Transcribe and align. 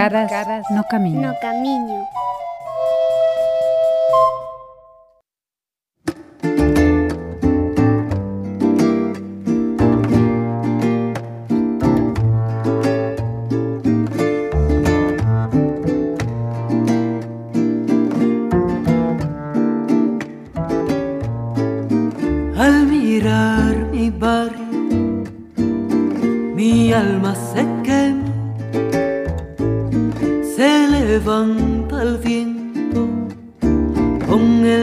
Caras, 0.00 0.30
Caras 0.30 0.64
no 0.70 0.82
camiño. 0.84 1.20
No 1.20 1.34
camiño. 1.42 2.08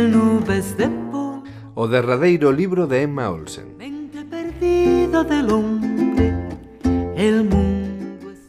nubes 0.08 0.78
de 0.78 0.88
pum. 0.88 1.44
O 1.76 1.88
derradeiro 1.88 2.52
libro 2.52 2.88
de 2.88 3.04
Emma 3.04 3.30
Olsen. 3.30 3.78
Mente 3.78 4.24
perdida 4.24 5.24
del 5.24 5.52
hombre, 5.52 6.34
el 7.16 7.44
mundo 7.44 8.32
es... 8.32 8.42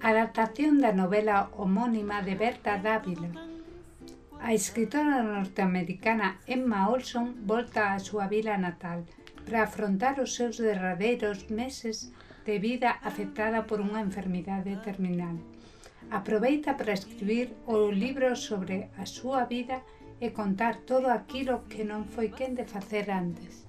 Adaptación 0.00 0.78
da 0.78 0.92
novela 0.92 1.50
homónima 1.56 2.22
de 2.22 2.34
Berta 2.36 2.78
Dávila. 2.78 3.32
A 4.38 4.52
escritora 4.52 5.24
norteamericana 5.24 6.38
Emma 6.46 6.86
Olson 6.92 7.34
volta 7.42 7.96
á 7.96 7.98
súa 7.98 8.28
vila 8.28 8.60
natal 8.60 9.08
para 9.48 9.64
afrontar 9.64 10.20
os 10.20 10.36
seus 10.36 10.60
derradeiros 10.60 11.48
meses 11.50 12.12
de 12.44 12.60
vida 12.60 12.90
afectada 13.02 13.66
por 13.66 13.82
unha 13.82 14.04
enfermidade 14.04 14.76
terminal 14.86 15.40
aproveita 16.10 16.76
para 16.76 16.92
escribir 16.92 17.54
o 17.66 17.90
libro 17.90 18.36
sobre 18.36 18.90
a 18.96 19.06
súa 19.06 19.44
vida 19.44 19.82
e 20.20 20.32
contar 20.32 20.80
todo 20.84 21.12
aquilo 21.12 21.68
que 21.68 21.84
non 21.84 22.08
foi 22.08 22.32
quen 22.32 22.56
de 22.56 22.64
facer 22.64 23.12
antes. 23.12 23.66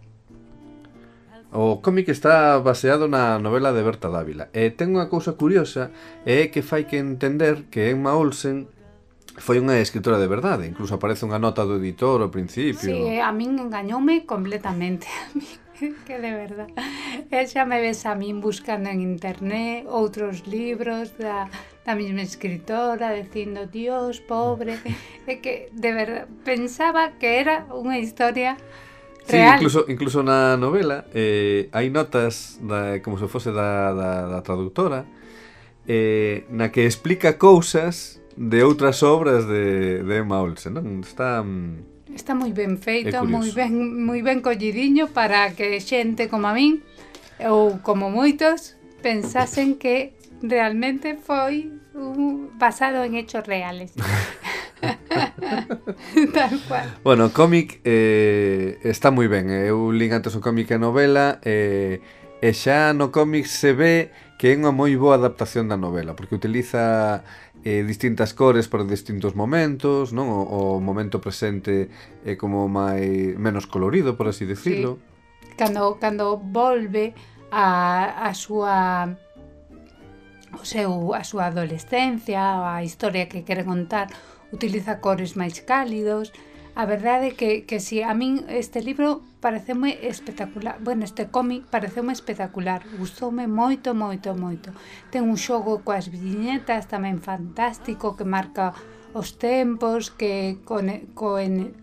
O 1.51 1.79
cómic 1.79 2.11
está 2.11 2.59
baseado 2.59 3.07
na 3.07 3.39
novela 3.39 3.71
de 3.71 3.83
Berta 3.83 4.11
Dávila 4.11 4.51
e 4.51 4.71
ten 4.75 4.91
unha 4.91 5.07
cousa 5.07 5.39
curiosa 5.39 5.95
e 6.27 6.47
é 6.47 6.51
que 6.51 6.59
fai 6.59 6.83
que 6.83 6.99
entender 6.99 7.71
que 7.71 7.87
Emma 7.87 8.15
Olsen 8.15 8.67
foi 9.37 9.61
unha 9.61 9.77
escritora 9.79 10.17
de 10.17 10.27
verdade, 10.27 10.67
incluso 10.67 10.97
aparece 10.97 11.23
unha 11.23 11.39
nota 11.39 11.63
do 11.63 11.77
editor 11.77 12.19
ao 12.19 12.33
principio. 12.33 12.89
Sí, 12.89 13.21
a 13.21 13.31
min 13.31 13.55
engañoume 13.61 14.25
completamente, 14.25 15.07
a 15.23 15.31
min 15.79 15.93
que 16.03 16.17
de 16.19 16.31
verdad. 16.33 16.69
E 17.31 17.39
xa 17.45 17.63
me 17.63 17.79
ves 17.79 18.03
a 18.09 18.17
min 18.17 18.41
buscando 18.41 18.89
en 18.89 18.99
internet 18.99 19.85
outros 19.87 20.49
libros 20.49 21.15
da, 21.15 21.47
da 21.87 21.95
mesma 21.95 22.21
escritora 22.21 23.15
dicindo 23.15 23.65
Dios, 23.65 24.19
pobre, 24.19 24.75
mm. 24.75 25.23
é 25.31 25.35
que 25.39 25.69
de 25.71 25.91
verdad 25.93 26.27
pensaba 26.43 27.15
que 27.15 27.39
era 27.39 27.63
unha 27.71 27.95
historia 27.95 28.59
real. 29.23 29.55
Sí, 29.55 29.63
incluso, 29.63 29.79
incluso 29.87 30.19
na 30.19 30.59
novela 30.59 31.07
eh, 31.15 31.71
hai 31.71 31.87
notas 31.87 32.59
da, 32.59 32.99
como 32.99 33.15
se 33.15 33.31
fose 33.31 33.55
da, 33.55 33.95
da, 33.95 34.11
da 34.27 34.39
traductora 34.43 35.07
eh, 35.87 36.43
na 36.51 36.75
que 36.75 36.83
explica 36.83 37.39
cousas 37.39 38.19
de 38.35 38.67
outras 38.67 38.99
obras 38.99 39.47
de, 39.47 40.03
de 40.03 40.13
Emma 40.19 40.43
Olsen, 40.43 40.75
non? 40.75 40.99
Está... 40.99 41.39
Mm, 41.39 42.11
Está 42.11 42.35
moi 42.35 42.51
ben 42.51 42.75
feito, 42.75 43.15
moi 43.23 43.47
ben, 43.55 43.71
moi 44.03 44.19
ben 44.19 44.43
collidiño 44.43 45.07
para 45.15 45.55
que 45.55 45.79
xente 45.79 46.27
como 46.27 46.51
a 46.51 46.53
min 46.57 46.83
ou 47.47 47.79
como 47.79 48.11
moitos 48.11 48.75
pensasen 48.99 49.79
que 49.79 50.16
realmente 50.41 51.15
foi 51.15 51.71
un, 51.93 52.57
basado 52.57 53.03
en 53.03 53.15
hechos 53.15 53.45
reales. 53.45 53.93
Tal 56.33 56.61
cual. 56.67 56.97
Bueno, 57.03 57.25
o 57.25 57.33
cómic 57.33 57.81
eh, 57.83 58.77
está 58.83 59.09
moi 59.09 59.27
ben. 59.27 59.49
Eu 59.49 59.89
eh. 59.89 59.97
lin 59.97 60.13
antes 60.13 60.35
o 60.37 60.41
cómic 60.41 60.69
e 60.69 60.75
a 60.75 60.81
novela 60.81 61.41
eh, 61.41 62.01
e 62.41 62.53
xa 62.53 62.93
no 62.93 63.09
cómic 63.09 63.49
se 63.49 63.73
ve 63.73 64.13
que 64.37 64.53
é 64.53 64.55
unha 64.57 64.69
moi 64.69 64.93
boa 64.93 65.17
adaptación 65.17 65.65
da 65.65 65.81
novela, 65.81 66.13
porque 66.13 66.37
utiliza 66.37 67.25
eh, 67.65 67.81
distintas 67.81 68.37
cores 68.37 68.69
para 68.69 68.85
distintos 68.85 69.33
momentos, 69.33 70.13
non? 70.13 70.29
O, 70.29 70.77
o 70.77 70.79
momento 70.79 71.17
presente 71.17 71.89
é 72.21 72.37
como 72.37 72.69
mai 72.69 73.33
menos 73.33 73.65
colorido, 73.65 74.13
por 74.13 74.29
así 74.29 74.45
decirlo. 74.45 75.01
Sí. 75.01 75.57
Cando 75.57 75.97
cando 75.97 76.37
volve 76.37 77.17
a 77.49 78.29
a 78.29 78.37
súa 78.37 79.17
o 80.55 80.63
seu, 80.63 81.13
a 81.13 81.23
súa 81.27 81.51
adolescencia, 81.51 82.75
a 82.75 82.83
historia 82.83 83.27
que 83.27 83.43
quere 83.43 83.67
contar, 83.67 84.07
utiliza 84.51 85.01
cores 85.03 85.35
máis 85.35 85.59
cálidos. 85.63 86.31
A 86.77 86.85
verdade 86.85 87.33
é 87.33 87.37
que, 87.39 87.51
que 87.65 87.81
si 87.81 88.05
a 88.05 88.13
min 88.13 88.45
este 88.47 88.85
libro 88.85 89.25
pareceume 89.41 89.97
espectacular, 90.05 90.77
bueno, 90.79 91.03
este 91.03 91.27
cómic 91.33 91.65
pareceume 91.73 92.13
espectacular, 92.13 92.85
gustoume 93.01 93.49
moito, 93.49 93.97
moito, 93.97 94.37
moito. 94.37 94.69
Ten 95.09 95.25
un 95.25 95.41
xogo 95.41 95.81
coas 95.81 96.13
viñetas 96.13 96.85
tamén 96.85 97.17
fantástico 97.17 98.13
que 98.13 98.29
marca 98.29 98.77
os 99.17 99.41
tempos, 99.41 100.13
que 100.13 100.61
con, 100.69 100.85
con, 101.17 101.73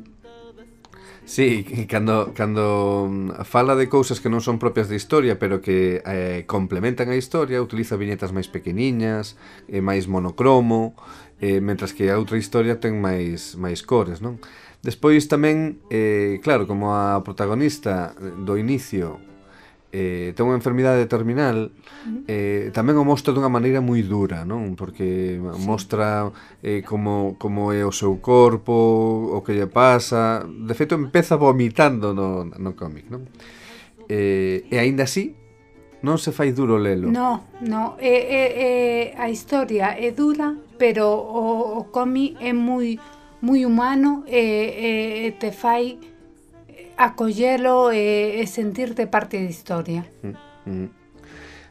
Sí, 1.26 1.86
cando, 1.88 2.34
cando 2.34 3.34
fala 3.44 3.76
de 3.76 3.88
cousas 3.88 4.20
que 4.20 4.28
non 4.28 4.44
son 4.44 4.60
propias 4.60 4.92
de 4.92 5.00
historia, 5.00 5.40
pero 5.40 5.64
que 5.64 6.04
eh, 6.04 6.44
complementan 6.44 7.08
a 7.08 7.16
historia, 7.16 7.64
utiliza 7.64 7.96
viñetas 7.96 8.36
máis 8.36 8.52
pequeniñas, 8.52 9.40
eh, 9.64 9.80
máis 9.80 10.04
monocromo, 10.04 10.92
eh, 11.40 11.64
mentras 11.64 11.96
que 11.96 12.12
a 12.12 12.20
outra 12.20 12.36
historia 12.36 12.76
ten 12.76 13.00
máis 13.00 13.56
máis 13.56 13.80
cores, 13.80 14.20
non? 14.20 14.36
Despois 14.84 15.24
tamén, 15.24 15.80
eh, 15.88 16.44
claro, 16.44 16.68
como 16.68 16.92
a 16.92 17.24
protagonista 17.24 18.12
do 18.20 18.60
inicio 18.60 19.16
eh, 19.94 20.34
ten 20.34 20.50
unha 20.50 20.58
enfermidade 20.58 21.06
terminal 21.06 21.70
eh, 22.26 22.74
tamén 22.74 22.98
o 22.98 23.06
mostra 23.06 23.30
dunha 23.30 23.46
maneira 23.46 23.78
moi 23.78 24.02
dura 24.02 24.42
non? 24.42 24.74
Porque 24.74 25.38
mostra 25.62 26.34
eh, 26.66 26.82
como, 26.82 27.38
como 27.38 27.70
é 27.70 27.86
o 27.86 27.94
seu 27.94 28.18
corpo 28.18 28.74
o 29.30 29.38
que 29.46 29.54
lle 29.54 29.70
pasa. 29.70 30.42
De 30.42 30.74
feito 30.74 30.98
empeza 30.98 31.38
vomitando 31.38 32.10
no, 32.10 32.42
no 32.42 32.74
cómic 32.74 33.06
non? 33.06 33.30
Eh, 34.10 34.66
e 34.66 34.74
aínda 34.82 35.06
así 35.06 35.38
non 36.02 36.18
se 36.18 36.34
fai 36.34 36.50
duro 36.50 36.74
lelo. 36.74 37.08
No, 37.08 37.48
no, 37.62 37.94
é, 38.02 38.10
é, 38.10 38.44
é, 38.60 38.70
a 39.14 39.30
historia 39.30 39.94
é 39.94 40.10
dura 40.10 40.58
pero 40.74 41.06
o, 41.06 41.78
o 41.78 41.82
cómic 41.94 42.34
é 42.42 42.50
moi 42.50 42.98
moi 43.38 43.62
humano 43.62 44.26
e, 44.26 45.30
e 45.30 45.38
te 45.38 45.54
fai 45.54 46.13
acollelo 46.96 47.90
e, 47.90 48.38
eh, 48.38 48.42
e 48.42 48.46
sentirte 48.46 49.06
parte 49.06 49.38
da 49.38 49.48
historia. 49.50 50.02
Mm, 50.22 50.36
mm. 50.70 50.88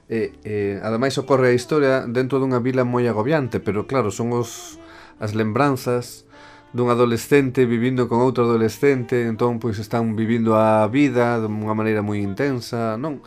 E, 0.09 0.33
e, 0.43 0.53
ademais 0.83 1.15
ocorre 1.17 1.49
a 1.49 1.57
historia 1.57 2.03
dentro 2.05 2.37
dunha 2.37 2.59
vila 2.59 2.83
moi 2.83 3.07
agobiante, 3.07 3.63
pero 3.63 3.87
claro, 3.87 4.11
son 4.11 4.35
os 4.35 4.77
as 5.23 5.31
lembranzas 5.31 6.27
dun 6.73 6.89
adolescente 6.89 7.69
vivindo 7.69 8.09
con 8.09 8.19
outro 8.19 8.43
adolescente, 8.49 9.29
entón 9.29 9.61
pois 9.61 9.77
están 9.77 10.17
vivindo 10.17 10.57
a 10.57 10.89
vida 10.89 11.39
de 11.39 11.47
unha 11.47 11.77
maneira 11.77 12.01
moi 12.01 12.19
intensa, 12.19 12.97
non? 12.99 13.21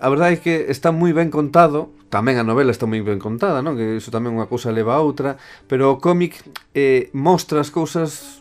A 0.00 0.08
verdade 0.08 0.38
é 0.38 0.42
que 0.42 0.54
está 0.72 0.90
moi 0.90 1.12
ben 1.12 1.28
contado, 1.28 1.92
tamén 2.08 2.40
a 2.40 2.44
novela 2.46 2.72
está 2.72 2.88
moi 2.88 3.04
ben 3.04 3.20
contada, 3.20 3.60
non? 3.60 3.76
Que 3.76 4.00
iso 4.00 4.08
tamén 4.08 4.34
unha 4.34 4.48
cousa 4.48 4.72
leva 4.72 4.96
a 4.96 5.04
outra, 5.04 5.36
pero 5.68 5.92
o 5.92 6.00
cómic 6.00 6.40
eh, 6.72 7.12
mostra 7.12 7.60
as 7.60 7.68
cousas 7.68 8.40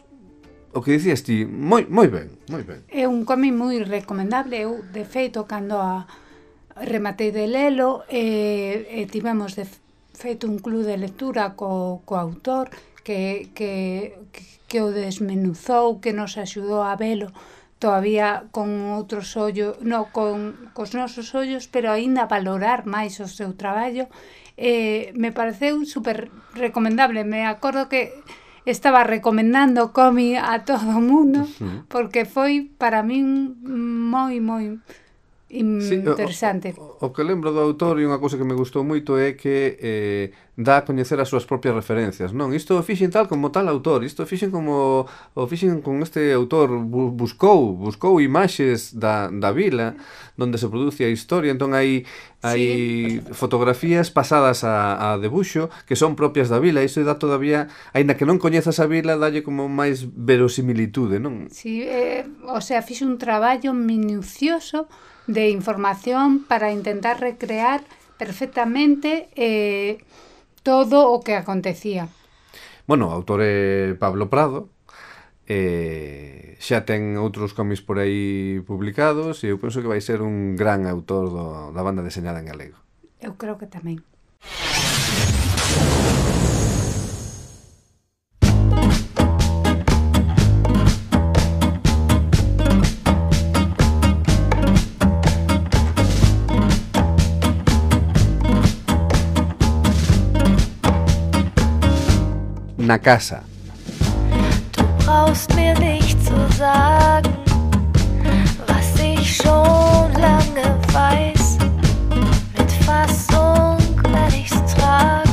o 0.77 0.81
que 0.85 0.93
dicías 0.93 1.25
ti, 1.25 1.49
moi, 1.49 1.89
moi 1.89 2.05
ben, 2.05 2.29
moi 2.53 2.61
ben. 2.61 2.85
É 2.93 3.09
un 3.09 3.25
cómic 3.25 3.49
moi 3.49 3.81
recomendable, 3.81 4.53
eu, 4.61 4.85
de 4.93 5.01
feito, 5.09 5.49
cando 5.49 5.81
a 5.81 6.05
rematei 6.77 7.33
de 7.33 7.49
lelo, 7.49 8.05
e, 8.05 8.85
e 8.85 9.09
tivemos 9.09 9.57
de 9.57 9.65
feito 10.13 10.45
un 10.45 10.61
club 10.61 10.85
de 10.85 11.01
lectura 11.01 11.57
co, 11.57 12.05
co 12.05 12.13
autor, 12.13 12.69
que, 13.01 13.49
que, 13.57 14.13
que 14.69 14.79
o 14.85 14.93
desmenuzou, 14.93 15.97
que 15.97 16.13
nos 16.13 16.37
axudou 16.37 16.85
a 16.85 16.93
velo, 16.93 17.33
todavía 17.81 18.45
con 18.53 18.69
outros 18.93 19.33
ollos, 19.33 19.81
no, 19.81 20.13
con 20.13 20.69
cos 20.77 20.93
nosos 20.93 21.33
ollos, 21.33 21.65
pero 21.65 21.89
aínda 21.89 22.29
valorar 22.29 22.85
máis 22.85 23.17
o 23.17 23.25
seu 23.25 23.57
traballo, 23.57 24.05
eh, 24.57 25.09
me 25.17 25.33
pareceu 25.33 25.81
super 25.89 26.29
recomendable. 26.53 27.25
Me 27.25 27.49
acordo 27.49 27.89
que 27.89 28.13
estaba 28.67 29.03
recomendando 29.03 29.93
cómic 29.93 30.35
a 30.43 30.59
todo 30.67 30.91
o 30.91 31.01
mundo 31.01 31.47
porque 31.87 32.27
foi 32.27 32.67
para 32.77 32.99
min 33.01 33.55
moi 34.11 34.43
moi 34.43 34.75
interesante. 35.49 36.73
Sí, 36.73 36.79
o, 36.79 37.07
o 37.07 37.13
que 37.13 37.23
lembro 37.23 37.55
do 37.55 37.63
autor 37.63 37.99
e 37.99 38.07
unha 38.07 38.19
cousa 38.19 38.35
que 38.35 38.43
me 38.43 38.51
gustou 38.51 38.83
moito 38.83 39.15
é 39.15 39.31
que 39.31 39.79
eh, 39.79 40.25
dá 40.59 40.81
a 40.81 40.85
coñecer 40.85 41.21
as 41.21 41.29
súas 41.29 41.47
propias 41.47 41.71
referencias, 41.71 42.35
non? 42.35 42.51
Isto 42.51 42.75
o 42.75 42.83
fixen 42.83 43.13
tal 43.13 43.31
como 43.31 43.53
tal 43.53 43.71
autor, 43.71 44.03
isto 44.03 44.25
o 44.25 44.27
fixen 44.27 44.51
como 44.51 45.07
o 45.07 45.43
fixen 45.47 45.79
con 45.79 46.03
este 46.03 46.35
autor 46.35 46.81
bu, 46.83 47.15
buscou, 47.15 47.77
buscou 47.77 48.19
imaxes 48.19 48.91
da, 48.91 49.31
da 49.31 49.55
vila 49.55 49.95
onde 50.35 50.59
se 50.59 50.67
produce 50.67 51.05
a 51.05 51.13
historia, 51.13 51.53
entón 51.53 51.71
hai 51.71 52.03
hai 52.43 53.21
sí. 53.21 53.33
fotografías 53.37 54.11
pasadas 54.11 54.67
a, 54.67 55.13
a 55.13 55.21
debuxo 55.21 55.71
que 55.87 55.95
son 55.95 56.19
propias 56.19 56.51
da 56.51 56.59
vila, 56.59 56.83
iso 56.83 56.99
dá 57.07 57.15
todavía, 57.15 57.71
aínda 57.95 58.19
que 58.19 58.27
non 58.27 58.41
coñezas 58.41 58.83
a 58.83 58.89
vila, 58.89 59.15
dalle 59.15 59.47
como 59.47 59.71
máis 59.71 60.09
verosimilitude, 60.11 61.23
non? 61.23 61.47
Si, 61.53 61.81
sí, 61.81 61.87
eh, 61.87 62.27
o 62.49 62.59
sea, 62.59 62.83
fixe 62.83 63.07
un 63.07 63.15
traballo 63.15 63.71
minucioso 63.71 64.91
de 65.27 65.51
información 65.51 66.43
para 66.47 66.71
intentar 66.71 67.19
recrear 67.19 67.83
perfectamente 68.17 69.29
eh, 69.35 69.99
todo 70.63 71.11
o 71.11 71.21
que 71.21 71.35
acontecía. 71.35 72.09
Bueno, 72.87 73.07
o 73.07 73.15
autor 73.15 73.43
é 73.43 73.93
Pablo 73.99 74.31
Prado, 74.31 74.71
eh, 75.47 76.55
xa 76.59 76.83
ten 76.87 77.15
outros 77.19 77.55
cómics 77.55 77.83
por 77.83 77.99
aí 77.99 78.59
publicados 78.63 79.43
e 79.43 79.51
eu 79.51 79.59
penso 79.59 79.79
que 79.83 79.91
vai 79.91 79.99
ser 80.03 80.23
un 80.23 80.55
gran 80.55 80.87
autor 80.87 81.31
do, 81.31 81.45
da 81.71 81.83
banda 81.83 82.03
deseñada 82.03 82.39
en 82.39 82.47
galego. 82.47 82.79
Eu 83.19 83.35
creo 83.35 83.59
que 83.59 83.67
tamén. 83.67 84.03
Na 102.87 102.97
casa. 102.97 103.43
Du 104.77 104.83
brauchst 105.05 105.53
mir 105.55 105.77
nicht 105.77 106.23
zu 106.23 106.35
sagen, 106.57 107.33
was 108.65 108.97
ich 108.97 109.35
schon 109.35 110.13
lange 110.13 110.79
weiß. 110.93 111.57
Mit 112.57 112.71
Fassung 112.85 113.77
werde 114.09 114.37
ich's 114.37 114.73
tragen. 114.73 115.29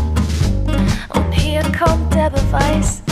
Und 1.15 1.33
hier 1.33 1.63
kommt 1.79 2.13
der 2.13 2.31
Beweis. 2.31 3.04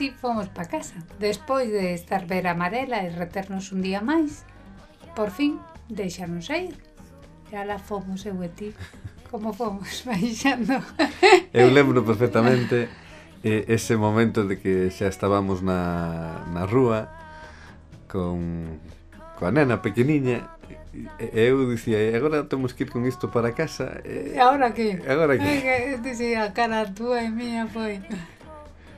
así 0.00 0.16
fomos 0.16 0.48
pa 0.48 0.64
casa. 0.64 0.96
Despois 1.20 1.68
de 1.68 1.92
estar 1.92 2.24
ver 2.24 2.48
a 2.48 2.56
Marela 2.56 3.04
e 3.04 3.12
reternos 3.12 3.68
un 3.68 3.84
día 3.84 4.00
máis, 4.00 4.48
por 5.12 5.28
fin 5.28 5.60
deixarnos 5.92 6.48
ir. 6.48 6.72
E 7.52 7.54
ala 7.60 7.76
fomos 7.76 8.24
eu 8.24 8.40
e 8.40 8.48
ti, 8.48 8.72
como 9.28 9.52
fomos 9.52 10.00
baixando. 10.08 10.80
eu 11.52 11.68
lembro 11.68 12.00
perfectamente 12.00 12.88
eh, 13.44 13.68
ese 13.68 14.00
momento 14.00 14.48
de 14.48 14.56
que 14.56 14.88
xa 14.88 15.04
estábamos 15.04 15.60
na, 15.60 16.48
na 16.48 16.64
rúa 16.64 17.12
con, 18.08 18.80
coa 19.36 19.52
nena 19.52 19.84
pequeniña 19.84 20.56
E 21.20 21.44
eu 21.44 21.60
dicía, 21.68 22.00
agora 22.16 22.48
temos 22.48 22.72
que 22.72 22.82
ir 22.82 22.90
con 22.90 23.04
isto 23.04 23.28
para 23.28 23.52
casa. 23.52 24.00
E 24.00 24.40
agora 24.40 24.72
que? 24.72 24.96
Agora 25.04 25.36
que? 25.36 26.00
Dicía, 26.00 26.48
a 26.48 26.56
cara 26.56 26.88
túa 26.88 27.20
e 27.20 27.28
mía 27.28 27.68
foi. 27.68 28.00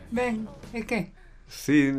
Ben, 0.09 0.49
E 0.73 0.83
que? 0.89 1.13
Sí, 1.53 1.93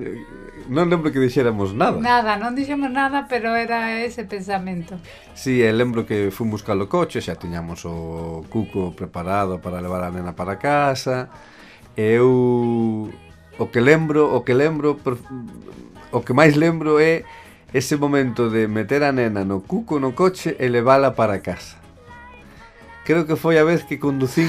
non 0.66 0.90
lembro 0.90 1.14
que 1.14 1.22
dixéramos 1.22 1.78
nada. 1.78 2.02
Nada, 2.02 2.42
non 2.42 2.58
dixemos 2.58 2.90
nada, 2.90 3.30
pero 3.30 3.54
era 3.54 4.02
ese 4.02 4.26
pensamento. 4.26 4.98
Sí, 5.38 5.62
e 5.62 5.70
lembro 5.70 6.10
que 6.10 6.34
fomos 6.34 6.66
o 6.66 6.88
coche, 6.90 7.22
xa 7.22 7.38
tiñamos 7.38 7.86
o 7.86 8.42
cuco 8.50 8.98
preparado 8.98 9.62
para 9.62 9.78
levar 9.78 10.02
a 10.02 10.10
nena 10.10 10.34
para 10.34 10.58
casa. 10.58 11.30
Eu 11.94 13.14
o 13.62 13.66
que 13.70 13.78
lembro, 13.78 14.34
o 14.34 14.42
que 14.42 14.58
lembro 14.58 14.98
o 14.98 16.20
que 16.26 16.34
máis 16.34 16.58
lembro 16.58 16.98
é 16.98 17.22
ese 17.78 17.94
momento 17.98 18.50
de 18.50 18.66
meter 18.66 19.06
a 19.06 19.14
nena 19.14 19.46
no 19.46 19.62
cuco 19.62 20.02
no 20.02 20.18
coche 20.18 20.58
e 20.58 20.66
levala 20.66 21.14
para 21.14 21.46
casa 21.46 21.83
creo 23.04 23.28
que 23.28 23.36
foi 23.36 23.60
a 23.60 23.64
vez 23.68 23.84
que 23.84 24.00
conducín 24.00 24.48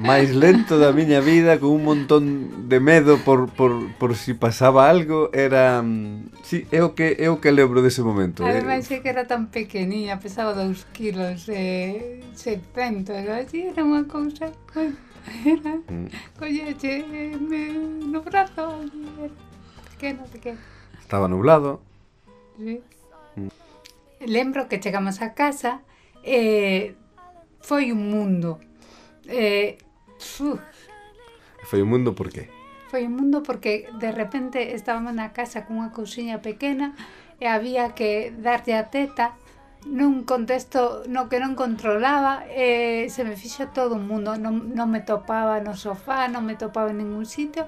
máis 0.00 0.32
lento 0.32 0.80
da 0.80 0.90
miña 0.92 1.20
vida 1.20 1.60
con 1.60 1.70
un 1.76 1.84
montón 1.84 2.68
de 2.68 2.80
medo 2.80 3.20
por, 3.20 3.52
por, 3.52 3.92
por 4.00 4.16
si 4.16 4.32
pasaba 4.34 4.88
algo. 4.88 5.28
Era 5.32 5.84
mm, 5.84 6.44
sí, 6.44 6.66
é 6.72 6.82
o 6.82 6.94
que 6.94 7.16
é 7.20 7.28
o 7.28 7.40
que 7.40 7.52
lembro 7.52 7.80
dese 7.80 8.04
momento 8.04 8.44
ademais 8.44 8.88
eh. 8.90 8.96
é 8.96 9.00
que 9.00 9.08
era 9.08 9.24
tan 9.24 9.48
pequeniña 9.48 10.20
pesaba 10.20 10.52
2 10.52 10.92
kilos 10.92 11.48
e 11.48 12.20
eh, 12.20 12.36
700 12.36 13.28
así 13.28 13.68
era 13.68 13.84
unha 13.84 14.04
cousa 14.04 14.52
era 15.44 15.74
mm. 15.88 16.36
colleche 16.36 17.04
eh, 17.04 17.36
no 17.36 18.20
brazo 18.20 18.84
eh, 19.20 19.28
era 19.28 19.36
pequeno, 19.96 20.22
pequeno 20.28 20.60
estaba 21.00 21.28
nublado. 21.28 21.80
Sí. 22.56 22.80
Mm. 23.36 23.48
lembro 24.26 24.68
que 24.68 24.80
chegamos 24.80 25.20
a 25.20 25.34
casa 25.34 25.80
e 26.22 26.96
eh, 26.96 27.03
Foi 27.64 27.90
un 27.92 28.10
mundo. 28.10 28.60
Eh, 29.24 29.78
uf. 30.20 30.60
foi 31.64 31.80
un 31.80 31.88
mundo 31.88 32.14
por 32.14 32.28
qué? 32.28 32.50
Foi 32.92 33.08
un 33.08 33.16
mundo 33.16 33.42
porque 33.42 33.88
de 33.96 34.12
repente 34.12 34.76
estábamos 34.76 35.16
na 35.16 35.32
casa 35.32 35.64
cunha 35.64 35.88
cousiña 35.88 36.44
pequena 36.44 36.92
e 37.40 37.48
eh, 37.48 37.48
había 37.48 37.96
que 37.96 38.36
darlle 38.36 38.76
a 38.76 38.92
teta 38.92 39.32
nun 39.88 40.28
contexto 40.28 41.08
no 41.08 41.32
que 41.32 41.40
non 41.40 41.56
controlaba 41.56 42.44
e 42.52 43.08
se 43.08 43.24
me 43.24 43.32
fixo 43.32 43.72
todo 43.72 43.96
un 43.96 44.12
mundo 44.12 44.36
non, 44.36 44.76
non 44.76 44.92
me 44.92 45.00
topaba 45.00 45.56
no 45.64 45.72
sofá 45.72 46.28
non 46.28 46.44
me 46.44 46.60
topaba 46.60 46.92
en 46.92 47.00
ningún 47.00 47.24
sitio 47.24 47.64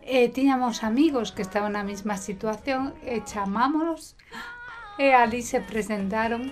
eh, 0.00 0.24
e 0.24 0.32
tiñamos 0.32 0.80
amigos 0.80 1.36
que 1.36 1.44
estaban 1.44 1.76
na 1.76 1.84
mesma 1.84 2.16
situación 2.16 2.96
e 3.04 3.20
chamámonos 3.28 4.16
e 4.96 5.12
ali 5.12 5.44
se 5.44 5.60
presentaron 5.60 6.48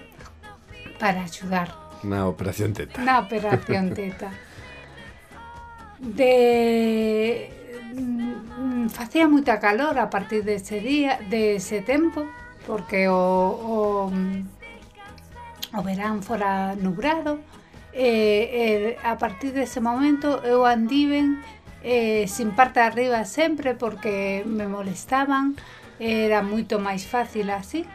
para 1.01 1.25
axudar 1.25 1.82
Na 2.03 2.27
Operación 2.27 2.73
Teta. 2.73 3.03
Na 3.03 3.21
Operación 3.21 3.95
Teta. 3.95 4.31
De 5.99 7.51
mm, 7.95 8.89
facía 8.91 9.31
moita 9.31 9.63
calor 9.63 9.99
a 9.99 10.11
partir 10.11 10.43
dese 10.43 10.83
día, 10.83 11.23
dese 11.31 11.83
tempo, 11.83 12.27
porque 12.67 13.07
o, 13.07 13.15
o, 13.15 14.11
o 15.73 15.81
verán 15.87 16.27
fora 16.27 16.75
nubrado, 16.75 17.39
e, 17.95 18.97
e 18.99 19.07
a 19.07 19.15
partir 19.21 19.53
dese 19.53 19.79
momento 19.79 20.43
eu 20.43 20.65
andiven 20.67 21.39
eh, 21.85 22.27
sin 22.27 22.53
parte 22.53 22.81
arriba 22.81 23.25
sempre 23.25 23.75
porque 23.75 24.43
me 24.47 24.67
molestaban, 24.67 25.55
era 26.03 26.43
moito 26.43 26.83
máis 26.83 27.07
fácil 27.07 27.51
así. 27.55 27.87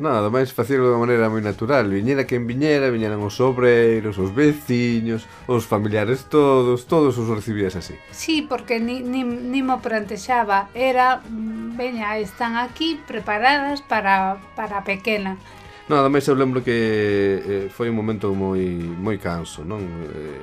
Nada, 0.00 0.32
máis 0.32 0.48
facelo 0.48 0.88
de 0.88 0.96
maneira 0.96 1.28
moi 1.28 1.44
natural 1.44 1.92
Viñera 1.92 2.24
quen 2.24 2.48
viñera, 2.48 2.88
viñeran 2.88 3.20
os 3.20 3.36
obreiros, 3.38 4.16
os 4.16 4.32
veciños 4.32 5.28
Os 5.44 5.68
familiares 5.68 6.24
todos, 6.32 6.88
todos 6.88 7.20
os 7.20 7.28
recibías 7.28 7.76
así 7.76 8.00
Sí, 8.08 8.40
porque 8.40 8.80
ni, 8.80 9.04
ni, 9.04 9.22
ni 9.22 9.60
mo 9.60 9.84
plantexaba 9.84 10.72
Era, 10.72 11.20
veña, 11.76 12.16
están 12.16 12.56
aquí 12.56 12.96
preparadas 13.04 13.84
para, 13.84 14.40
para 14.56 14.80
a 14.80 14.84
pequena 14.88 15.36
Nada, 15.90 16.06
máis 16.08 16.22
eu 16.30 16.38
lembro 16.38 16.62
que 16.62 16.78
eh, 17.42 17.66
foi 17.68 17.90
un 17.90 17.98
momento 17.98 18.30
moi 18.30 18.62
moi 18.78 19.18
canso, 19.18 19.66
non? 19.66 19.82
Eh, 20.06 20.38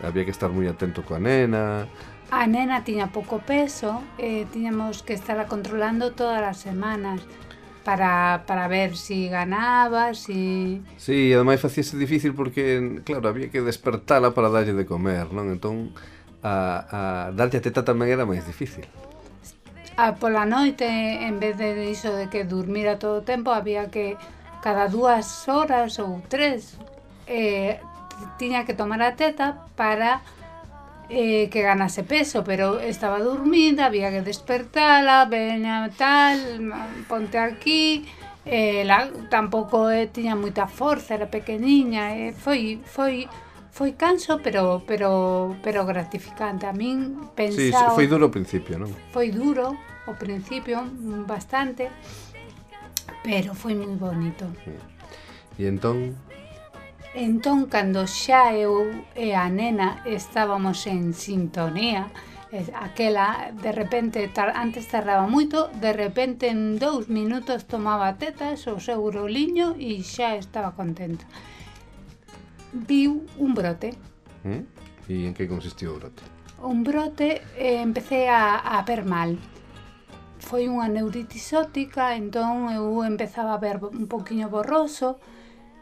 había 0.00 0.24
que 0.24 0.32
estar 0.32 0.48
moi 0.48 0.64
atento 0.72 1.04
coa 1.04 1.20
nena. 1.20 1.84
A 2.32 2.48
nena 2.48 2.80
tiña 2.80 3.12
pouco 3.12 3.44
peso, 3.44 4.00
eh, 4.16 4.48
tiñamos 4.48 5.04
que 5.04 5.12
estarla 5.12 5.52
controlando 5.52 6.16
todas 6.16 6.40
as 6.40 6.56
semanas 6.56 7.20
para, 7.86 8.42
para 8.46 8.66
ver 8.66 8.96
se 8.96 9.06
si 9.06 9.28
ganaba, 9.28 10.12
se... 10.12 10.24
Si... 10.24 10.82
Sí, 10.98 11.32
ademais 11.32 11.62
facíase 11.62 11.94
difícil 11.94 12.34
porque, 12.34 13.00
claro, 13.06 13.30
había 13.30 13.48
que 13.48 13.62
despertala 13.62 14.34
para 14.34 14.50
darlle 14.50 14.74
de 14.74 14.82
comer, 14.82 15.30
non? 15.30 15.54
Entón, 15.54 15.94
a, 16.42 16.82
a 16.90 17.00
darlle 17.30 17.62
a 17.62 17.64
teta 17.64 17.86
tamén 17.86 18.10
era 18.10 18.26
máis 18.26 18.42
difícil. 18.42 18.90
A 19.94 20.18
pola 20.18 20.42
noite, 20.50 20.82
en 21.30 21.38
vez 21.38 21.54
de 21.62 21.86
iso 21.86 22.10
de 22.10 22.26
que 22.26 22.42
dormira 22.42 22.98
todo 22.98 23.22
o 23.22 23.24
tempo, 23.24 23.54
había 23.54 23.86
que 23.86 24.18
cada 24.66 24.90
dúas 24.90 25.46
horas 25.46 26.02
ou 26.02 26.18
tres 26.26 26.74
eh, 27.30 27.78
tiña 28.34 28.66
que 28.66 28.74
tomar 28.74 28.98
a 28.98 29.14
teta 29.14 29.62
para 29.78 30.26
eh, 31.08 31.48
que 31.50 31.62
ganase 31.62 32.02
peso, 32.02 32.42
pero 32.44 32.80
estaba 32.80 33.20
dormida, 33.20 33.86
había 33.86 34.10
que 34.10 34.22
despertala, 34.22 35.26
veña 35.26 35.90
tal, 35.96 36.72
ponte 37.08 37.38
aquí, 37.38 38.06
eh, 38.44 38.84
la, 38.84 39.10
tampouco 39.28 39.90
eh, 39.90 40.06
tiña 40.06 40.34
moita 40.34 40.66
forza, 40.66 41.14
era 41.14 41.26
pequeniña, 41.26 42.14
eh, 42.14 42.32
foi 42.32 42.78
foi 42.86 43.26
foi 43.70 43.92
canso, 43.92 44.38
pero 44.42 44.82
pero 44.86 45.54
pero 45.62 45.84
gratificante. 45.84 46.66
A 46.66 46.72
min 46.72 47.30
pensar 47.34 47.90
sí, 47.90 47.94
foi 47.94 48.06
duro 48.06 48.26
ao 48.26 48.32
principio, 48.32 48.78
non? 48.78 48.90
Foi 49.10 49.34
duro 49.34 49.74
ao 50.06 50.14
principio 50.14 50.86
bastante, 51.26 51.90
pero 53.26 53.54
foi 53.54 53.74
moi 53.74 53.94
bonito. 53.98 54.46
E 55.58 55.66
entón 55.66 56.14
Entón, 57.16 57.64
cando 57.64 58.04
xa 58.04 58.52
eu 58.52 58.92
e 59.16 59.32
a 59.32 59.48
nena 59.48 60.04
estábamos 60.04 60.84
en 60.84 61.16
sintonía, 61.16 62.12
aquela 62.76 63.56
de 63.56 63.72
repente 63.72 64.28
tar, 64.28 64.52
antes 64.52 64.84
tardaba 64.84 65.24
moito, 65.24 65.72
de 65.80 65.96
repente 65.96 66.52
en 66.52 66.76
dous 66.76 67.08
minutos 67.08 67.64
tomaba 67.64 68.20
tetas 68.20 68.68
o 68.68 68.76
seu 68.84 69.00
roliño 69.08 69.72
e 69.80 70.04
xa 70.04 70.36
estaba 70.36 70.76
contenta. 70.76 71.24
Viu 72.76 73.24
un 73.40 73.56
brote. 73.56 73.96
Mm? 74.44 74.68
E 75.08 75.24
en 75.24 75.32
que 75.32 75.48
consistiu 75.48 75.96
o 75.96 75.98
brote? 76.04 76.20
Un 76.60 76.84
brote 76.84 77.40
eh, 77.56 77.80
empecé 77.80 78.28
a, 78.28 78.60
a 78.60 78.84
ver 78.84 79.08
mal. 79.08 79.40
Foi 80.36 80.68
unha 80.68 80.84
neuritis 80.92 81.48
óptica, 81.56 82.12
entón 82.12 82.68
eu 82.76 83.00
empezaba 83.08 83.56
a 83.56 83.62
ver 83.64 83.80
un 83.80 84.04
poquinho 84.04 84.52
borroso 84.52 85.16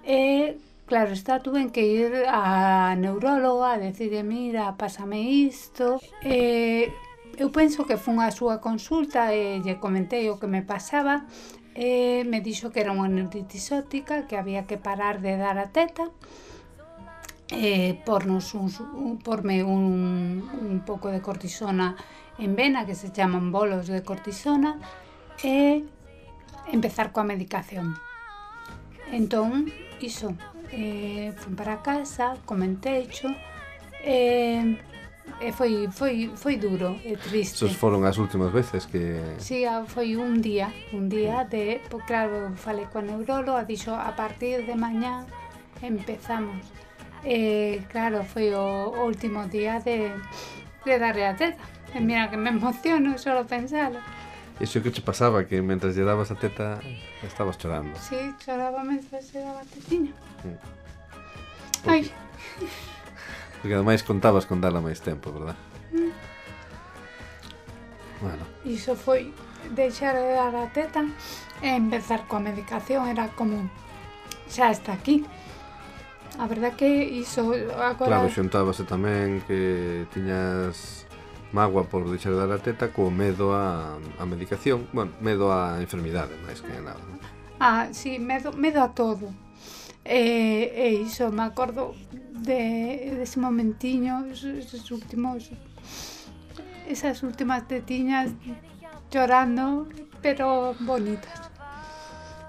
e 0.07 0.63
Claro, 0.87 1.13
está, 1.13 1.41
tuve 1.41 1.71
que 1.73 1.87
ir 1.87 2.13
a 2.29 2.95
neuróloga, 2.97 3.79
decirle, 3.79 4.23
mira, 4.23 4.77
pásame 4.77 5.23
isto. 5.23 5.99
E, 6.21 6.93
eu 7.41 7.49
penso 7.51 7.89
que 7.89 7.97
fun 7.97 8.21
a 8.21 8.29
súa 8.29 8.61
consulta 8.61 9.33
e 9.33 9.65
lle 9.65 9.81
comentei 9.81 10.29
o 10.29 10.37
que 10.37 10.47
me 10.47 10.61
pasaba. 10.61 11.25
E 11.75 12.23
me 12.29 12.45
dixo 12.45 12.71
que 12.71 12.85
era 12.85 12.93
unha 12.93 13.09
neuritis 13.09 13.73
óptica, 13.73 14.29
que 14.29 14.37
había 14.37 14.69
que 14.69 14.77
parar 14.77 15.25
de 15.25 15.41
dar 15.41 15.57
a 15.57 15.73
teta 15.73 16.13
eh, 17.51 18.01
pornos 18.05 18.55
un, 18.55 18.71
un, 18.95 19.19
porme 19.19 19.63
un, 19.65 20.49
un 20.53 20.81
pouco 20.85 21.11
de 21.11 21.21
cortisona 21.21 21.97
en 22.39 22.57
vena, 22.57 22.87
que 22.87 22.95
se 22.95 23.13
chaman 23.13 23.53
bolos 23.53 23.87
de 23.87 24.03
cortisona, 24.03 24.79
e 25.43 25.85
empezar 26.73 27.13
coa 27.13 27.27
medicación. 27.27 27.95
Entón, 29.13 29.71
iso, 30.01 30.35
eh, 30.73 31.33
fui 31.37 31.55
para 31.55 31.79
casa, 31.79 32.37
comentecho, 32.45 33.29
e 34.03 34.09
eh, 34.09 34.79
E 35.41 35.53
foi, 35.53 35.89
foi, 35.91 36.31
foi 36.37 36.57
duro 36.57 37.01
e 37.05 37.17
triste. 37.17 37.65
Esos 37.65 37.77
foron 37.77 38.05
as 38.05 38.19
últimas 38.19 38.53
veces 38.53 38.87
que... 38.87 39.35
Sí, 39.39 39.65
ah, 39.65 39.83
foi 39.85 40.17
un 40.17 40.41
día, 40.41 40.71
un 40.93 41.09
día 41.09 41.45
de... 41.45 41.81
Pues, 41.91 42.05
claro, 42.07 42.55
falei 42.55 42.87
coa 42.87 43.03
neuróloga, 43.03 43.67
dixo 43.67 43.93
a 43.93 44.13
partir 44.15 44.63
de 44.69 44.77
mañá 44.77 45.27
empezamos. 45.83 46.63
E, 47.25 47.83
claro, 47.91 48.23
foi 48.23 48.53
o 48.55 48.95
último 49.03 49.49
día 49.49 49.81
de, 49.81 50.13
de 50.85 50.95
darle 51.01 51.27
a 51.27 51.35
teta. 51.35 51.65
E 51.97 51.99
mira 51.99 52.31
que 52.31 52.37
me 52.39 52.53
emociono 52.55 53.19
solo 53.19 53.45
pensalo. 53.45 53.99
Eso 54.61 54.83
que 54.83 54.91
te 54.91 55.03
pasaba, 55.03 55.47
que 55.47 55.61
mentras 55.63 55.97
lle 55.97 56.07
dabas 56.07 56.31
a 56.31 56.39
teta 56.39 56.79
estabas 57.27 57.59
chorando. 57.59 57.99
Sí, 57.99 58.19
choraba 58.39 58.87
mentre 58.87 59.19
lle 59.19 59.41
daba 59.43 59.61
a 59.61 59.67
tetiña. 59.67 60.15
Sí. 60.43 60.53
Ai. 61.91 62.11
Porque 63.61 63.75
ademais 63.75 64.07
contabas 64.07 64.47
con 64.47 64.63
dala 64.63 64.79
máis 64.79 65.03
tempo, 65.03 65.35
verdad? 65.35 65.59
Mm. 65.91 66.15
Bueno. 68.23 68.45
Iso 68.65 68.95
foi 68.95 69.35
deixar 69.75 70.15
de 70.15 70.39
dar 70.39 70.55
a 70.55 70.71
teta 70.71 71.03
e 71.59 71.75
empezar 71.75 72.31
coa 72.31 72.39
medicación 72.39 73.11
era 73.11 73.35
como 73.35 73.67
xa 74.47 74.71
está 74.71 74.95
aquí. 74.95 75.27
A 76.39 76.47
verdad 76.47 76.75
que 76.75 76.87
iso 76.87 77.55
agora... 77.75 78.23
Claro, 78.23 78.31
xuntábase 78.31 78.87
tamén 78.87 79.43
que 79.47 80.07
tiñas 80.15 81.07
mágoa 81.55 81.87
por 81.87 82.11
deixar 82.11 82.35
de 82.35 82.43
dar 82.43 82.51
a 82.51 82.59
teta 82.59 82.91
co 82.91 83.15
medo 83.15 83.55
a, 83.55 83.95
a 84.19 84.25
medicación, 84.27 84.91
bueno, 84.91 85.15
medo 85.23 85.55
a 85.55 85.79
enfermidade, 85.79 86.35
máis 86.43 86.59
que 86.59 86.75
nada. 86.83 86.99
Non? 86.99 87.23
Ah, 87.63 87.95
sí, 87.95 88.19
medo, 88.19 88.51
medo 88.59 88.83
a 88.83 88.91
todo. 88.91 89.31
E, 90.03 90.75
eh, 90.75 90.91
e 90.91 91.07
iso, 91.07 91.31
me 91.31 91.47
acordo 91.47 91.95
de, 92.35 93.15
dese 93.15 93.39
de 93.39 93.47
momentiño, 93.47 94.27
esos 94.27 94.91
últimos, 94.91 95.55
esas 96.91 97.23
últimas 97.23 97.71
tetiñas 97.71 98.35
llorando, 99.11 99.87
pero 100.21 100.75
bonitas. 100.83 101.39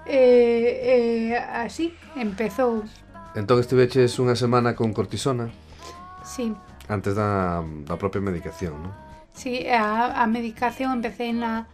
E, 0.04 0.18
eh, 0.18 1.30
e 1.30 1.38
así 1.38 1.94
empezou. 2.18 2.82
Entón 3.38 3.62
estiveches 3.62 4.18
unha 4.18 4.34
semana 4.34 4.74
con 4.74 4.90
cortisona? 4.90 5.54
Sí. 6.26 6.50
Antes 6.88 7.14
da, 7.14 7.64
da 7.84 7.96
propia 7.98 8.22
medicación, 8.22 8.78
non? 8.78 8.92
Sí, 9.34 9.66
a, 9.68 10.22
a 10.22 10.24
medicación 10.30 11.02
empecé 11.02 11.34
na 11.34 11.66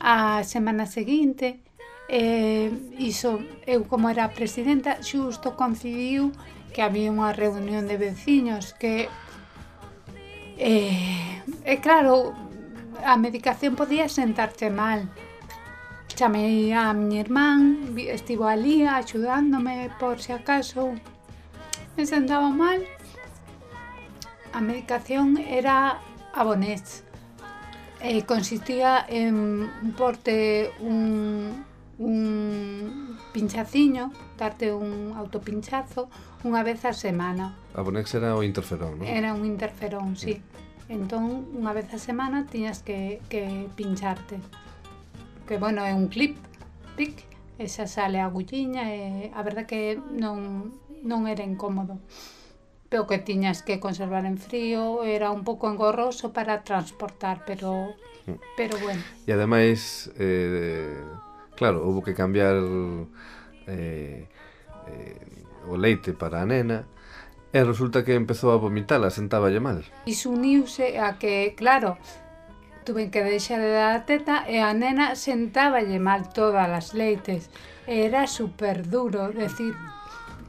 a 0.00 0.44
semana 0.44 0.84
seguinte 0.84 1.64
eh, 2.08 2.68
iso, 2.98 3.40
eu 3.64 3.84
como 3.88 4.10
era 4.10 4.28
presidenta 4.28 5.00
xusto 5.00 5.56
coincidiu 5.56 6.32
que 6.74 6.82
había 6.82 7.08
unha 7.08 7.32
reunión 7.32 7.88
de 7.88 7.96
veciños 7.96 8.76
que 8.76 9.08
eh, 10.60 11.40
e 11.64 11.74
claro 11.80 12.36
a 13.00 13.16
medicación 13.16 13.78
podía 13.78 14.12
sentarte 14.12 14.68
mal 14.68 15.08
chamei 16.12 16.74
a 16.76 16.92
miña 16.92 17.24
irmán 17.24 17.94
estivo 17.96 18.44
ali 18.44 18.84
axudándome 18.84 19.88
por 19.96 20.20
se 20.20 20.30
si 20.30 20.32
acaso 20.36 20.92
me 21.96 22.04
sentaba 22.04 22.50
mal 22.50 22.84
a 24.54 24.60
medicación 24.60 25.36
era 25.36 25.98
abonés. 26.32 27.02
Eh, 28.00 28.22
consistía 28.22 29.04
en 29.08 29.92
porte 29.96 30.70
un, 30.80 31.64
un 31.98 33.18
pinchaciño, 33.32 34.12
darte 34.38 34.72
un 34.72 35.12
autopinchazo 35.18 36.06
unha 36.46 36.62
vez 36.62 36.86
a 36.86 36.94
semana. 36.94 37.58
Abonex 37.74 38.14
era 38.14 38.38
o 38.38 38.46
interferón, 38.46 39.02
non? 39.02 39.10
Era 39.10 39.34
un 39.34 39.42
interferón, 39.42 40.14
sí. 40.14 40.38
Mm. 40.38 41.02
Entón, 41.02 41.24
unha 41.56 41.74
vez 41.74 41.90
a 41.90 41.98
semana 41.98 42.46
tiñas 42.46 42.84
que, 42.86 43.24
que 43.26 43.66
pincharte. 43.74 44.38
Que, 45.50 45.58
bueno, 45.58 45.82
é 45.82 45.96
un 45.96 46.06
clip, 46.06 46.38
pic, 46.94 47.26
e 47.58 47.66
xa 47.66 47.90
sale 47.90 48.22
a 48.22 48.30
agulliña, 48.30 48.86
e 48.92 49.32
a 49.34 49.40
verdad 49.42 49.66
que 49.66 49.98
non, 50.14 50.70
non 51.02 51.26
era 51.26 51.42
incómodo 51.42 51.98
o 52.98 53.06
que 53.06 53.18
tiñas 53.18 53.62
que 53.62 53.80
conservar 53.80 54.24
en 54.26 54.38
frío 54.38 55.04
era 55.04 55.30
un 55.30 55.44
pouco 55.44 55.70
engorroso 55.70 56.32
para 56.32 56.62
transportar, 56.62 57.44
pero 57.46 57.94
pero 58.56 58.78
bueno. 58.78 59.02
E 59.26 59.32
ademais 59.32 60.10
eh, 60.16 60.96
claro, 61.54 61.84
houve 61.84 62.02
que 62.02 62.14
cambiar 62.14 62.56
eh, 63.66 64.26
eh, 64.26 65.66
o 65.68 65.76
leite 65.76 66.12
para 66.12 66.42
a 66.42 66.46
nena 66.46 66.84
e 67.54 67.62
resulta 67.62 68.02
que 68.02 68.18
empezou 68.18 68.50
a 68.50 68.58
vomitala, 68.58 69.14
sentáballe 69.14 69.62
mal. 69.62 69.86
Iso 70.10 70.34
uniuse 70.34 70.98
a 70.98 71.22
que, 71.22 71.54
claro, 71.54 71.94
tuven 72.82 73.14
que 73.14 73.22
deixar 73.22 73.62
de 73.62 73.70
dar 73.70 73.94
a 73.94 74.02
teta 74.02 74.42
e 74.50 74.58
a 74.58 74.74
nena 74.74 75.14
sentáballe 75.14 76.02
mal 76.02 76.34
todas 76.34 76.66
as 76.66 76.92
leites. 76.98 77.48
Era 77.86 78.26
super 78.26 78.82
duro, 78.82 79.30
decir, 79.30 79.72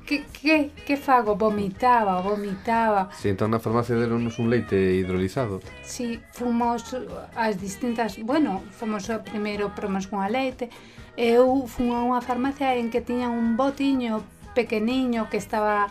Que, 0.05 0.23
que, 0.23 0.69
que 0.85 0.97
fago? 0.97 1.35
Vomitaba, 1.35 2.21
vomitaba. 2.21 3.09
Si, 3.17 3.23
sí, 3.23 3.29
entón 3.33 3.49
na 3.49 3.57
farmacia 3.57 3.97
deronos 3.97 4.37
un 4.37 4.53
leite 4.53 4.77
hidrolizado. 4.77 5.65
Si, 5.81 6.21
sí, 6.21 6.21
fomos 6.29 6.93
as 7.33 7.57
distintas... 7.57 8.21
Bueno, 8.21 8.61
fomos 8.69 9.09
primeiro 9.25 9.73
promos 9.73 10.05
con 10.05 10.21
a 10.21 10.29
leite. 10.29 10.69
Eu 11.17 11.65
fun 11.65 11.89
a 11.95 12.05
unha 12.05 12.21
farmacia 12.21 12.77
en 12.77 12.93
que 12.93 13.01
tiñan 13.01 13.33
un 13.33 13.57
botiño 13.57 14.21
pequeniño 14.53 15.25
que 15.33 15.41
estaba 15.41 15.89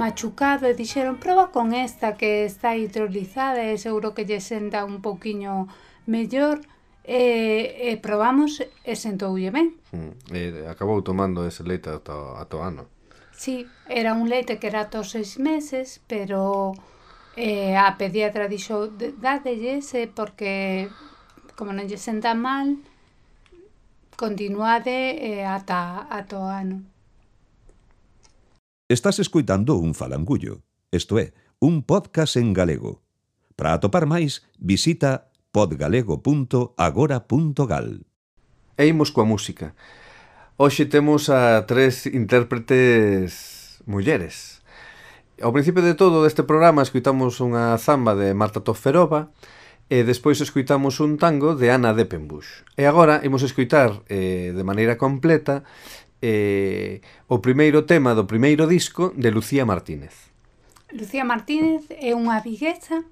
machucado 0.00 0.64
e 0.64 0.72
dixeron 0.72 1.20
proba 1.20 1.52
con 1.52 1.74
esta 1.74 2.16
que 2.16 2.48
está 2.48 2.78
hidrolizada 2.80 3.60
e 3.68 3.76
seguro 3.76 4.14
que 4.16 4.24
lle 4.24 4.40
senta 4.40 4.88
un 4.88 5.04
poquiño 5.04 5.68
mellor 6.08 6.64
e, 7.04 7.92
e 7.92 7.98
probamos 7.98 8.62
e 8.62 8.92
sentoulle 8.96 9.50
ben. 9.50 9.76
Mm, 9.92 10.14
e 10.32 10.40
acabou 10.70 11.02
tomando 11.02 11.44
ese 11.44 11.66
leite 11.66 11.90
ata, 11.90 12.38
ata 12.38 12.54
o 12.56 12.62
ano. 12.62 12.99
Sí, 13.40 13.66
era 13.88 14.12
un 14.12 14.28
leite 14.28 14.58
que 14.58 14.66
era 14.66 14.90
tos 14.90 15.16
seis 15.16 15.38
meses, 15.38 16.02
pero 16.06 16.74
eh, 17.40 17.72
a 17.72 17.96
pediatra 17.96 18.52
dixo, 18.52 18.92
dadelles 18.92 19.80
ese 19.80 20.12
porque 20.12 20.92
como 21.56 21.72
non 21.72 21.88
lle 21.88 21.96
senta 21.96 22.36
mal, 22.36 22.76
continuade 24.12 25.16
eh, 25.16 25.48
ata, 25.48 26.04
ata 26.12 26.36
o 26.36 26.52
ano. 26.52 26.84
Estás 28.92 29.16
escuitando 29.24 29.80
un 29.80 29.96
falangullo, 29.96 30.60
isto 30.92 31.16
é, 31.16 31.32
un 31.64 31.80
podcast 31.80 32.36
en 32.36 32.52
galego. 32.52 33.00
Para 33.56 33.72
atopar 33.72 34.04
máis, 34.04 34.44
visita 34.60 35.32
podgalego.agora.gal. 35.56 38.04
E 38.76 38.84
imos 38.84 39.08
coa 39.08 39.24
música. 39.24 39.72
Hoxe 40.60 40.84
temos 40.84 41.32
a 41.32 41.64
tres 41.64 42.04
intérpretes 42.04 43.80
mulleres. 43.88 44.60
Ao 45.40 45.56
principio 45.56 45.80
de 45.80 45.96
todo 45.96 46.20
deste 46.20 46.44
programa 46.44 46.84
escuitamos 46.84 47.40
unha 47.40 47.80
zamba 47.80 48.12
de 48.12 48.36
Marta 48.36 48.60
Toferova 48.60 49.32
e 49.88 50.04
despois 50.04 50.36
escuitamos 50.44 51.00
un 51.00 51.16
tango 51.16 51.56
de 51.56 51.72
Ana 51.72 51.96
Depenbush. 51.96 52.68
E 52.76 52.84
agora 52.84 53.24
imos 53.24 53.40
escuitar 53.40 54.04
eh, 54.12 54.52
de 54.52 54.60
maneira 54.60 55.00
completa 55.00 55.64
eh, 56.20 57.00
o 57.24 57.40
primeiro 57.40 57.88
tema 57.88 58.12
do 58.12 58.28
primeiro 58.28 58.68
disco 58.68 59.16
de 59.16 59.32
Lucía 59.32 59.64
Martínez. 59.64 60.28
Lucía 60.92 61.24
Martínez 61.24 61.88
é 61.88 62.12
unha 62.12 62.36
viguesa 62.44 63.08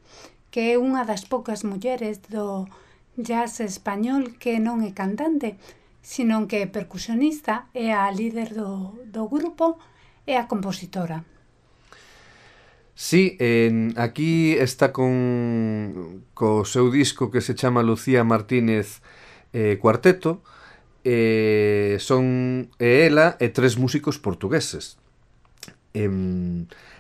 que 0.53 0.77
é 0.77 0.77
unha 0.77 1.09
das 1.09 1.25
poucas 1.25 1.65
mulleres 1.65 2.21
do 2.29 2.69
jazz 3.17 3.65
español 3.65 4.37
que 4.37 4.61
non 4.61 4.85
é 4.85 4.93
cantante, 4.93 5.57
senón 6.09 6.49
que 6.49 6.65
é 6.65 6.67
percusionista, 6.67 7.69
é 7.77 7.93
a 7.93 8.09
líder 8.09 8.57
do, 8.57 8.97
do 9.05 9.29
grupo 9.29 9.77
e 10.25 10.41
a 10.41 10.49
compositora. 10.49 11.21
Sí, 12.97 13.37
eh, 13.37 13.93
aquí 14.01 14.57
está 14.57 14.89
con 14.89 16.25
co 16.33 16.65
seu 16.65 16.89
disco 16.89 17.29
que 17.29 17.45
se 17.45 17.53
chama 17.53 17.85
Lucía 17.85 18.25
Martínez 18.25 19.05
eh, 19.53 19.77
Cuarteto 19.77 20.41
eh, 21.05 22.01
son 22.01 22.73
e 22.81 23.05
ela 23.05 23.37
e 23.37 23.53
tres 23.53 23.77
músicos 23.77 24.17
portugueses. 24.17 24.97
Eh, 25.93 26.09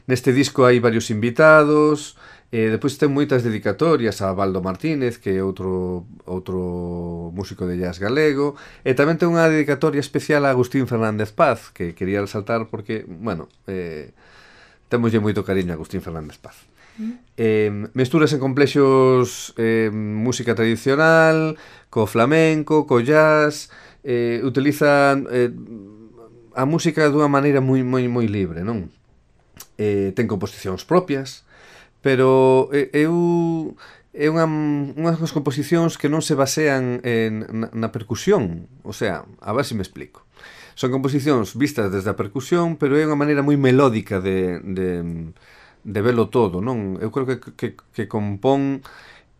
neste 0.04 0.36
disco 0.36 0.68
hai 0.68 0.84
varios 0.84 1.08
invitados, 1.08 2.12
Eh, 2.50 2.68
e 2.68 2.72
depois 2.72 2.96
ten 2.96 3.12
moitas 3.12 3.44
dedicatorias 3.44 4.24
a 4.24 4.32
Baldo 4.32 4.64
Martínez, 4.64 5.20
que 5.20 5.36
é 5.36 5.44
outro, 5.44 6.08
outro 6.24 7.28
músico 7.36 7.68
de 7.68 7.76
jazz 7.76 8.00
galego, 8.00 8.56
e 8.88 8.96
tamén 8.96 9.20
ten 9.20 9.28
unha 9.28 9.52
dedicatoria 9.52 10.00
especial 10.00 10.48
a 10.48 10.52
Agustín 10.56 10.88
Fernández 10.88 11.28
Paz, 11.36 11.68
que 11.68 11.92
quería 11.92 12.24
resaltar 12.24 12.72
porque, 12.72 13.04
bueno, 13.04 13.52
eh, 13.68 14.16
temoslle 14.88 15.20
moito 15.20 15.44
cariño 15.44 15.72
a 15.72 15.78
Agustín 15.78 16.00
Fernández 16.00 16.40
Paz. 16.40 16.56
Mm. 16.96 17.12
Eh, 17.36 17.70
mesturas 17.92 18.32
en 18.32 18.40
complexos 18.40 19.52
eh, 19.60 19.92
música 19.92 20.56
tradicional, 20.56 21.60
co 21.92 22.08
flamenco, 22.08 22.88
co 22.88 23.04
jazz, 23.04 23.68
eh, 24.08 24.40
utilizan 24.40 25.28
eh, 25.30 25.52
a 26.56 26.64
música 26.64 27.06
dunha 27.12 27.28
maneira 27.28 27.60
moi 27.60 27.84
moi 27.84 28.08
moi 28.08 28.24
libre, 28.24 28.64
non? 28.64 28.88
Eh, 29.78 30.16
ten 30.16 30.26
composicións 30.26 30.82
propias, 30.82 31.46
pero 32.02 32.68
eh, 32.72 32.90
eu 32.94 33.74
é 34.18 34.26
unha, 34.26 34.46
unhas 34.98 35.30
composicións 35.30 35.94
que 35.94 36.10
non 36.10 36.24
se 36.24 36.34
basean 36.34 36.98
en, 37.06 37.46
na, 37.54 37.68
na 37.70 37.88
percusión, 37.94 38.66
o 38.82 38.90
sea, 38.90 39.22
a 39.38 39.52
ver 39.54 39.62
se 39.62 39.78
me 39.78 39.84
explico. 39.86 40.26
Son 40.74 40.90
composicións 40.90 41.54
vistas 41.58 41.90
desde 41.90 42.10
a 42.10 42.18
percusión, 42.18 42.78
pero 42.78 42.98
é 42.98 43.06
unha 43.06 43.18
maneira 43.18 43.46
moi 43.46 43.54
melódica 43.54 44.18
de, 44.18 44.58
de, 44.62 45.02
de 45.86 46.00
velo 46.02 46.30
todo, 46.30 46.58
non? 46.58 46.98
Eu 46.98 47.10
creo 47.14 47.26
que, 47.26 47.38
que, 47.54 47.68
que 47.74 48.04
compón 48.10 48.82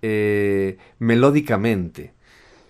eh, 0.03 0.79
melódicamente, 0.99 2.15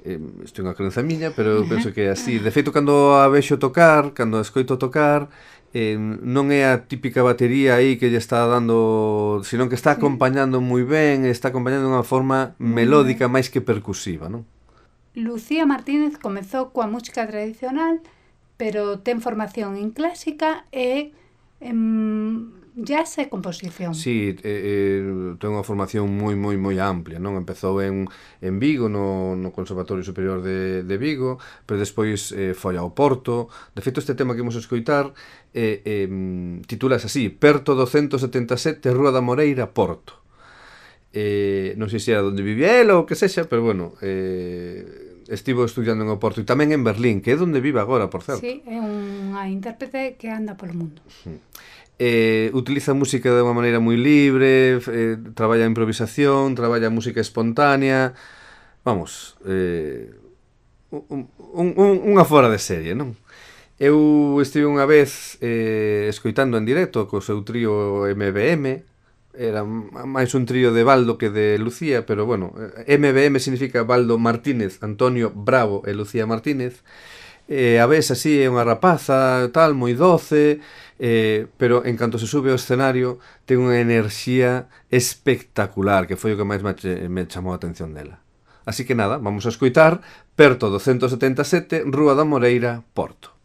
eh, 0.05 0.21
isto 0.45 0.61
é 0.61 0.65
unha 0.67 0.77
crenza 0.77 1.03
miña, 1.03 1.33
pero 1.35 1.65
penso 1.67 1.95
que 1.95 2.07
é 2.07 2.11
así. 2.11 2.39
De 2.39 2.51
feito, 2.51 2.71
cando 2.71 3.17
a 3.17 3.27
vexo 3.31 3.59
tocar, 3.59 4.13
cando 4.13 4.39
a 4.39 4.45
escoito 4.45 4.79
tocar, 4.79 5.31
eh, 5.75 5.97
non 5.99 6.49
é 6.49 6.65
a 6.65 6.81
típica 6.85 7.21
batería 7.21 7.77
aí 7.77 8.01
que 8.01 8.09
lle 8.09 8.21
está 8.21 8.49
dando, 8.49 9.43
senón 9.45 9.69
que 9.69 9.77
está 9.77 9.95
acompañando 9.97 10.65
moi 10.65 10.85
ben, 10.85 11.29
está 11.29 11.53
acompañando 11.53 11.89
de 11.89 11.95
unha 11.95 12.07
forma 12.07 12.57
melódica 12.57 13.29
máis 13.29 13.53
que 13.53 13.61
percusiva, 13.61 14.33
non? 14.33 14.49
Lucía 15.19 15.67
Martínez 15.67 16.17
comezou 16.17 16.73
coa 16.73 16.89
música 16.89 17.27
tradicional, 17.27 18.01
pero 18.57 18.99
ten 19.05 19.21
formación 19.21 19.77
en 19.77 19.93
clásica 19.93 20.65
e 20.73 21.13
em, 21.61 22.58
ya 22.79 23.03
esa 23.03 23.23
é 23.23 23.29
composición. 23.29 23.95
Sí, 23.95 24.39
eh, 24.39 25.03
eh, 25.03 25.35
ten 25.43 25.51
unha 25.51 25.67
formación 25.67 26.07
moi, 26.07 26.39
moi, 26.39 26.55
moi 26.55 26.79
amplia, 26.79 27.19
non? 27.19 27.35
Empezou 27.35 27.83
en, 27.83 28.07
en 28.39 28.55
Vigo, 28.63 28.87
no, 28.87 29.35
no 29.35 29.51
Conservatorio 29.51 30.07
Superior 30.07 30.39
de, 30.47 30.87
de 30.87 30.97
Vigo, 30.97 31.43
pero 31.67 31.83
despois 31.83 32.31
eh, 32.31 32.55
foi 32.55 32.79
ao 32.79 32.95
Porto. 32.95 33.51
De 33.75 33.83
feito, 33.83 33.99
este 33.99 34.15
tema 34.15 34.39
que 34.39 34.47
imos 34.47 34.55
escoitar 34.55 35.11
eh, 35.51 35.83
eh, 35.83 36.07
titulas 36.71 37.03
así, 37.03 37.35
Perto 37.35 37.75
277, 37.75 38.95
Rúa 38.95 39.11
da 39.11 39.25
Moreira, 39.25 39.75
Porto. 39.75 40.23
Eh, 41.11 41.75
non 41.81 41.91
sei 41.91 41.99
se 41.99 42.15
era 42.15 42.23
onde 42.23 42.47
vivía 42.47 42.79
ela 42.79 42.95
ou 42.95 43.09
que 43.09 43.19
sexa, 43.19 43.51
pero 43.51 43.65
bueno, 43.65 43.99
eh, 44.05 45.08
estivo 45.29 45.65
estudiando 45.65 46.05
en 46.05 46.11
Oporto 46.11 46.41
e 46.41 46.49
tamén 46.49 46.73
en 46.73 46.83
Berlín, 46.83 47.21
que 47.21 47.33
é 47.33 47.37
onde 47.37 47.61
vive 47.61 47.79
agora, 47.79 48.09
por 48.09 48.25
certo. 48.25 48.41
Sí, 48.41 48.65
é 48.65 48.81
unha 48.81 49.45
intérprete 49.53 50.17
que 50.17 50.33
anda 50.33 50.57
polo 50.57 50.73
mundo. 50.73 51.05
Eh, 52.01 52.49
utiliza 52.57 52.97
música 52.97 53.29
de 53.29 53.45
unha 53.45 53.53
maneira 53.53 53.79
moi 53.79 54.01
libre, 54.01 54.81
eh, 54.81 55.21
traballa 55.37 55.69
a 55.69 55.71
improvisación, 55.71 56.57
traballa 56.57 56.89
a 56.89 56.95
música 56.95 57.21
espontánea. 57.21 58.17
Vamos, 58.83 59.37
eh, 59.45 60.17
un, 60.91 61.29
un, 61.37 61.69
un, 61.77 61.95
unha 62.09 62.25
fora 62.25 62.49
de 62.49 62.57
serie, 62.57 62.97
non? 62.97 63.13
Eu 63.79 64.41
estive 64.43 64.67
unha 64.67 64.89
vez 64.89 65.37
eh, 65.39 66.11
escoitando 66.11 66.59
en 66.59 66.65
directo 66.67 67.07
co 67.07 67.23
seu 67.23 67.45
trío 67.45 68.09
MBM, 68.11 68.83
era 69.39 69.63
máis 69.63 70.35
un 70.35 70.45
trío 70.51 70.75
de 70.75 70.83
Baldo 70.83 71.15
que 71.15 71.31
de 71.31 71.57
Lucía, 71.63 72.03
pero 72.03 72.27
bueno, 72.27 72.53
eh, 72.59 72.99
MBM 72.99 73.39
significa 73.39 73.87
Baldo 73.87 74.19
Martínez, 74.19 74.83
Antonio 74.83 75.31
Bravo 75.31 75.87
e 75.87 75.95
Lucía 75.95 76.27
Martínez. 76.27 76.83
Eh, 77.47 77.79
a 77.81 77.87
vez 77.87 78.11
así 78.11 78.43
é 78.43 78.51
unha 78.51 78.67
rapaza, 78.67 79.47
tal, 79.55 79.79
moi 79.79 79.95
doce, 79.95 80.61
eh, 80.99 81.47
pero 81.57 81.87
en 81.87 81.95
canto 81.97 82.19
se 82.19 82.27
sube 82.27 82.51
ao 82.51 82.59
escenario 82.59 83.23
ten 83.47 83.63
unha 83.63 83.79
enerxía 83.79 84.67
espectacular, 84.91 86.11
que 86.11 86.19
foi 86.19 86.35
o 86.35 86.39
que 86.39 86.45
máis 86.45 86.61
me 86.61 87.23
chamou 87.31 87.55
a 87.55 87.59
atención 87.63 87.95
dela. 87.95 88.21
Así 88.69 88.85
que 88.85 88.99
nada, 88.99 89.17
vamos 89.17 89.47
a 89.47 89.55
escoitar 89.55 90.03
Perto 90.37 90.69
277, 90.69 91.89
Rúa 91.89 92.13
da 92.13 92.29
Moreira, 92.29 92.85
Porto. 92.93 93.38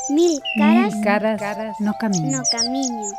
Mil 0.10 0.40
caras, 0.58 0.96
Mil 0.96 1.04
caras 1.04 1.42
no 1.80 1.94
camiño. 2.00 2.38
no 2.38 2.44
camiño. 2.52 3.10